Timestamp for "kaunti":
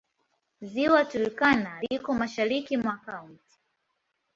3.05-3.55